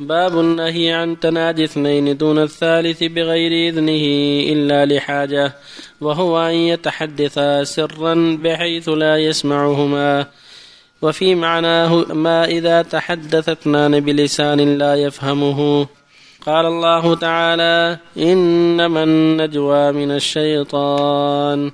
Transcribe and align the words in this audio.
باب 0.00 0.40
النهي 0.40 0.92
عن 0.92 1.20
تناجي 1.20 1.64
اثنين 1.64 2.16
دون 2.16 2.38
الثالث 2.38 3.04
بغير 3.04 3.72
إذنه 3.72 4.04
إلا 4.52 4.94
لحاجة 4.94 5.52
وهو 6.00 6.38
أن 6.38 6.54
يتحدثا 6.54 7.64
سرا 7.64 8.38
بحيث 8.42 8.88
لا 8.88 9.16
يسمعهما. 9.16 10.26
وفي 11.02 11.34
معناه 11.34 12.04
ما 12.12 12.44
إذا 12.44 12.82
تحدث 12.82 13.48
اثنان 13.48 14.00
بلسان 14.00 14.78
لا 14.78 14.94
يفهمه. 14.94 15.86
قال 16.46 16.66
الله 16.66 17.14
تعالى 17.14 17.98
إنما 18.18 19.02
النجوى 19.02 19.92
من 19.92 20.10
الشيطان. 20.10 21.72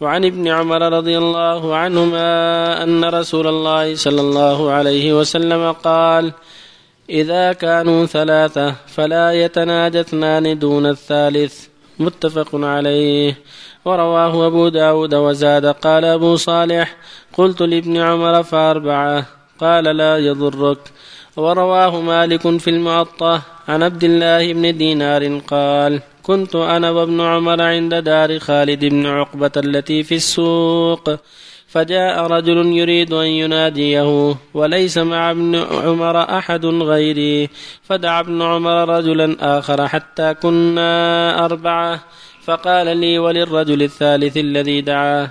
وعن 0.00 0.24
ابن 0.24 0.48
عمر 0.48 0.92
رضي 0.92 1.18
الله 1.18 1.76
عنهما 1.76 2.82
أن 2.82 3.04
رسول 3.04 3.46
الله 3.46 3.94
صلى 3.94 4.20
الله 4.20 4.70
عليه 4.70 5.18
وسلم 5.18 5.72
قال 5.72 6.32
إذا 7.10 7.52
كانوا 7.52 8.06
ثلاثة 8.06 8.74
فلا 8.86 9.32
يتناجى 9.32 10.00
اثنان 10.00 10.58
دون 10.58 10.86
الثالث 10.86 11.66
متفق 11.98 12.48
عليه. 12.54 13.38
ورواه 13.84 14.46
أبو 14.46 14.68
داود 14.68 15.14
وزاد 15.14 15.66
قال 15.66 16.04
أبو 16.04 16.36
صالح 16.36 16.96
قلت 17.32 17.62
لابن 17.62 17.96
عمر 17.96 18.42
فأربعة 18.42 19.26
قال 19.60 19.84
لا 19.84 20.18
يضرك. 20.18 20.78
ورواه 21.36 22.00
مالك 22.00 22.58
في 22.58 22.70
المعطة 22.70 23.42
عن 23.68 23.82
عبد 23.82 24.04
الله 24.04 24.52
بن 24.52 24.76
دينار 24.76 25.38
قال 25.38 26.00
كنت 26.22 26.56
أنا 26.56 26.90
وابن 26.90 27.20
عمر 27.20 27.62
عند 27.62 27.94
دار 27.94 28.38
خالد 28.38 28.84
بن 28.84 29.06
عقبة 29.06 29.52
التي 29.56 30.02
في 30.02 30.14
السوق. 30.14 31.10
فجاء 31.68 32.26
رجل 32.26 32.66
يريد 32.66 33.12
أن 33.12 33.26
يناديه 33.26 34.34
وليس 34.54 34.98
مع 34.98 35.30
ابن 35.30 35.56
عمر 35.56 36.38
أحد 36.38 36.66
غيري. 36.66 37.48
فدعا 37.82 38.20
ابن 38.20 38.42
عمر 38.42 38.88
رجلا 38.88 39.58
آخر 39.58 39.88
حتى 39.88 40.34
كنا 40.34 41.44
أربعة. 41.44 42.00
فقال 42.44 42.96
لي 42.96 43.18
وللرجل 43.18 43.82
الثالث 43.82 44.36
الذي 44.36 44.80
دعاه 44.80 45.30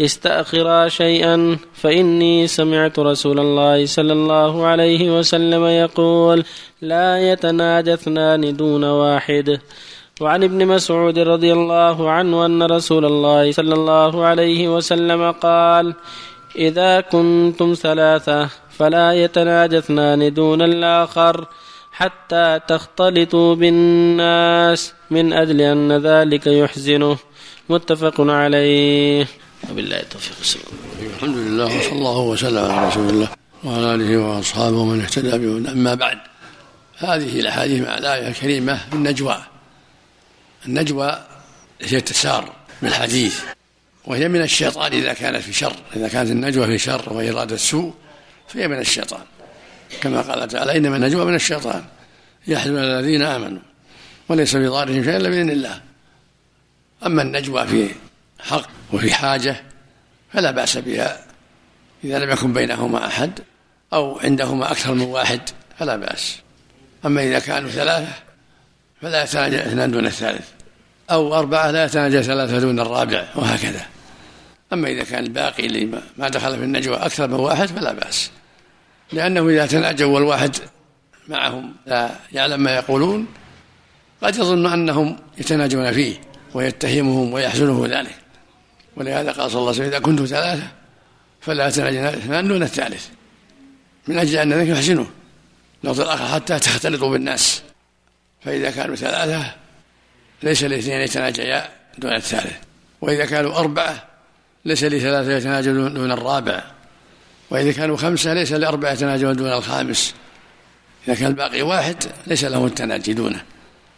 استأخرا 0.00 0.88
شيئا 0.88 1.56
فإني 1.74 2.46
سمعت 2.46 2.98
رسول 2.98 3.40
الله 3.40 3.86
صلى 3.86 4.12
الله 4.12 4.66
عليه 4.66 5.18
وسلم 5.18 5.64
يقول 5.64 6.44
لا 6.82 7.32
يتناجى 7.32 7.94
اثنان 7.94 8.56
دون 8.56 8.84
واحد. 8.84 9.60
وعن 10.22 10.44
ابن 10.44 10.66
مسعود 10.66 11.18
رضي 11.18 11.52
الله 11.52 12.10
عنه 12.10 12.46
أن 12.46 12.62
رسول 12.62 13.04
الله 13.04 13.52
صلى 13.52 13.74
الله 13.74 14.24
عليه 14.24 14.68
وسلم 14.68 15.30
قال 15.30 15.94
إذا 16.56 17.00
كنتم 17.00 17.74
ثلاثة 17.74 18.48
فلا 18.78 19.12
يتناجى 19.12 19.78
اثنان 19.78 20.34
دون 20.34 20.62
الآخر 20.62 21.46
حتى 21.92 22.60
تختلطوا 22.68 23.54
بالناس 23.54 24.92
من 25.10 25.32
أجل 25.32 25.60
أن 25.60 25.92
ذلك 25.92 26.46
يحزنه. 26.46 27.16
متفق 27.68 28.20
عليه. 28.20 29.26
وبالله 29.70 30.00
التوفيق 30.00 30.36
الحمد 31.16 31.36
لله 31.36 31.64
وصلى 31.64 31.92
الله 31.92 32.20
وسلم 32.20 32.64
على 32.70 32.88
رسول 32.88 33.08
الله 33.08 33.28
وعلى 33.64 33.94
آله 33.94 34.18
وأصحابه 34.18 34.76
ومن 34.76 35.00
اهتدى 35.00 35.38
به 35.38 35.72
أما 35.72 35.94
بعد 35.94 36.18
هذه 36.98 37.40
الأحاديث 37.40 37.82
مع 37.86 37.98
الآية 37.98 38.28
الكريمة 38.28 38.80
بالنجوى. 38.92 39.51
النجوى 40.66 41.26
هي 41.80 41.96
التسار 41.96 42.52
بالحديث 42.82 43.40
وهي 44.04 44.28
من 44.28 44.42
الشيطان 44.42 44.92
إذا 44.92 45.12
كانت 45.12 45.36
في 45.36 45.52
شر 45.52 45.76
إذا 45.96 46.08
كانت 46.08 46.30
النجوى 46.30 46.66
في 46.66 46.78
شر 46.78 47.12
وإرادة 47.12 47.56
سوء 47.56 47.94
فهي 48.48 48.68
من 48.68 48.78
الشيطان. 48.78 49.22
كما 50.00 50.20
قال 50.20 50.48
تعالى 50.48 50.76
إنما 50.76 50.96
النجوى 50.96 51.24
من 51.24 51.34
الشيطان. 51.34 51.84
يحزن 52.46 52.78
الذين 52.78 53.22
آمنوا 53.22 53.60
وليس 54.28 54.56
في 54.56 54.66
ضارهم 54.66 55.04
شيء 55.04 55.16
إلا 55.16 55.28
بإذن 55.28 55.50
الله. 55.50 55.80
أما 57.06 57.22
النجوى 57.22 57.66
في 57.66 57.88
حق 58.40 58.68
وفي 58.92 59.14
حاجة 59.14 59.62
فلا 60.32 60.50
بأس 60.50 60.78
بها. 60.78 61.24
إذا 62.04 62.18
لم 62.18 62.30
يكن 62.30 62.52
بينهما 62.52 63.06
أحد 63.06 63.40
أو 63.92 64.18
عندهما 64.18 64.72
أكثر 64.72 64.94
من 64.94 65.02
واحد 65.02 65.40
فلا 65.78 65.96
بأس. 65.96 66.38
أما 67.06 67.22
إذا 67.22 67.38
كانوا 67.38 67.70
ثلاثة 67.70 68.12
فلا 69.02 69.22
يتناجى 69.22 69.60
اثنان 69.60 69.90
دون 69.90 70.06
الثالث. 70.06 70.48
أو 71.10 71.34
أربعة 71.34 71.70
لا 71.70 71.84
يتناجى 71.84 72.22
ثلاثة 72.22 72.58
دون 72.58 72.80
الرابع 72.80 73.28
وهكذا. 73.34 73.86
أما 74.72 74.88
إذا 74.88 75.04
كان 75.04 75.24
الباقي 75.24 75.66
اللي 75.66 76.02
ما 76.16 76.28
دخل 76.28 76.58
في 76.58 76.64
النجوى 76.64 76.96
أكثر 76.96 77.28
من 77.28 77.34
واحد 77.34 77.68
فلا 77.68 77.92
بأس. 77.92 78.30
لأنه 79.12 79.48
إذا 79.48 79.66
تناجوا 79.66 80.14
والواحد 80.14 80.56
معهم 81.28 81.74
لا 81.86 82.10
يعلم 82.32 82.60
ما 82.60 82.76
يقولون 82.76 83.26
قد 84.22 84.36
يظن 84.36 84.66
أنهم 84.66 85.16
يتناجون 85.38 85.92
فيه 85.92 86.20
ويتهمهم 86.54 87.32
ويحزنه 87.32 87.86
ذلك. 87.86 88.16
ولهذا 88.96 89.32
قال 89.32 89.50
صلى 89.50 89.58
الله 89.58 89.68
عليه 89.68 89.80
وسلم 89.80 89.86
إذا 89.86 89.98
كنتم 89.98 90.24
ثلاثة 90.24 90.68
فلا 91.40 91.68
يتناجى 91.68 92.08
اثنان 92.08 92.48
دون 92.48 92.62
الثالث. 92.62 93.06
من 94.08 94.18
أجل 94.18 94.38
أن 94.38 94.52
ذلك 94.52 94.68
يحزنه. 94.68 95.06
لفظ 95.84 96.00
الآخر 96.00 96.24
حتى 96.24 96.58
تختلطوا 96.58 97.10
بالناس. 97.10 97.61
فإذا 98.44 98.70
كانوا 98.70 98.96
ثلاثة 98.96 99.54
ليس 100.42 100.64
لاثنين 100.64 101.00
يتناجيا 101.00 101.68
دون 101.98 102.14
الثالث. 102.14 102.56
وإذا 103.00 103.24
كانوا 103.24 103.58
أربعة 103.58 104.04
ليس 104.64 104.84
لثلاثة 104.84 105.36
يتناجون 105.36 105.94
دون 105.94 106.12
الرابع. 106.12 106.64
وإذا 107.50 107.72
كانوا 107.72 107.96
خمسة 107.96 108.34
ليس 108.34 108.52
لأربعة 108.52 108.92
يتناجون 108.92 109.36
دون 109.36 109.52
الخامس. 109.52 110.14
إذا 111.08 111.14
كان 111.14 111.26
الباقي 111.26 111.62
واحد 111.62 111.96
ليس 112.26 112.44
له 112.44 112.66
التناجي 112.66 113.12
دونه. 113.12 113.42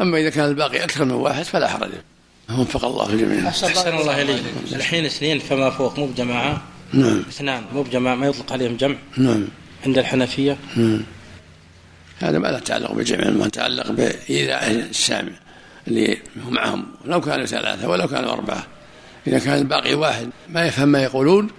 أما 0.00 0.18
إذا 0.18 0.30
كان 0.30 0.44
الباقي 0.44 0.84
أكثر 0.84 1.04
من 1.04 1.12
واحد 1.12 1.42
فلا 1.42 1.68
حرج. 1.68 1.90
وفق 2.58 2.84
الله 2.84 3.10
الجميع 3.10 3.48
أحسن 3.48 3.98
الله 3.98 4.22
إليك. 4.22 4.42
الحين 4.72 5.04
اثنين 5.04 5.38
فما 5.38 5.70
فوق 5.70 5.98
مو 5.98 6.06
بجماعة؟ 6.06 6.62
نعم. 6.92 7.24
اثنان 7.28 7.64
مو 7.74 7.82
بجماعة 7.82 8.14
ما 8.14 8.26
يطلق 8.26 8.52
عليهم 8.52 8.76
جمع؟ 8.76 8.96
نعم. 9.16 9.48
عند 9.86 9.98
الحنفية؟ 9.98 10.56
نعم. 10.76 11.02
هذا 12.22 12.38
ما 12.38 12.48
له 12.48 12.58
تعلق 12.58 12.92
بالجمع 12.92 13.30
ما 13.30 13.46
يتعلق 13.46 13.90
بإيذاء 13.90 14.70
السامع 14.70 15.32
اللي 15.88 16.18
هم 16.46 16.54
معهم. 16.54 16.86
لو 17.04 17.20
كانوا 17.20 17.46
ثلاثة 17.46 17.88
ولو 17.88 18.08
كانوا 18.08 18.32
أربعة. 18.32 18.66
إذا 19.26 19.38
كان 19.38 19.58
الباقي 19.58 19.94
واحد 19.94 20.30
ما 20.48 20.66
يفهم 20.66 20.88
ما 20.88 21.02
يقولون 21.02 21.50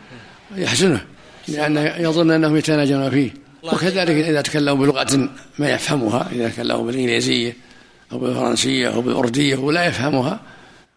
يحزنه 0.55 1.05
لأنه 1.47 1.81
يظن 1.81 2.31
أنهم 2.31 2.57
يتناجون 2.57 3.09
فيه. 3.09 3.33
وكذلك 3.63 4.09
إذا 4.09 4.41
تكلموا 4.41 4.85
بلغة 4.85 5.29
ما 5.59 5.69
يفهمها 5.69 6.29
إذا 6.31 6.49
تكلموا 6.49 6.85
بالإنجليزية 6.85 7.57
أو 8.11 8.17
بالفرنسية 8.17 8.93
أو 8.93 9.01
بالأردية 9.01 9.55
ولا 9.55 9.85
يفهمها 9.85 10.39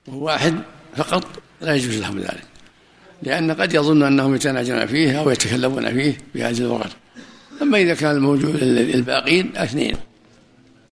وهو 0.07 0.25
واحد 0.25 0.55
فقط 0.97 1.25
لا 1.61 1.75
يجوز 1.75 1.97
لهم 1.97 2.19
ذلك. 2.19 2.45
لأن 3.23 3.53
قد 3.53 3.75
يظن 3.75 4.03
أنهم 4.03 4.35
يتناجون 4.35 4.87
فيه 4.87 5.21
أو 5.21 5.31
يتكلمون 5.31 5.93
فيه 5.93 6.19
بهذه 6.35 6.59
اللغة. 6.59 6.91
أما 7.63 7.79
إذا 7.79 7.95
كان 7.95 8.17
الموجود 8.17 8.63
الباقين 8.63 9.53
اثنين. 9.57 9.97